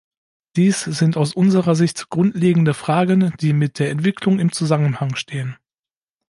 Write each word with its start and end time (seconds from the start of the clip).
Dies 0.55 0.81
sind 0.81 1.15
aus 1.15 1.35
unserer 1.35 1.75
Sicht 1.75 2.09
grundlegende 2.09 2.73
Fragen, 2.73 3.35
die 3.39 3.53
mit 3.53 3.77
der 3.77 3.91
Entwicklung 3.91 4.39
im 4.39 4.51
Zusammenhang 4.51 5.15
stehen. 5.15 5.57